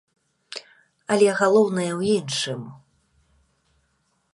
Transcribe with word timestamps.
Але 1.15 1.29
галоўнае 1.41 1.87
ў 1.99 2.19
іншым. 2.23 2.61